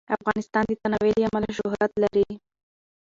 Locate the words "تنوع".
0.81-1.07